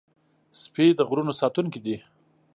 [0.61, 1.97] سپي د غرونو ساتونکي دي.